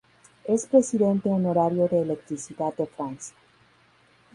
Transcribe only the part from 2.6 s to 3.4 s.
de Francia".